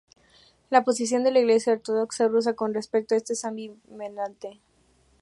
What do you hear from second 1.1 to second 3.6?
de la Iglesia ortodoxa rusa con respecto a esto es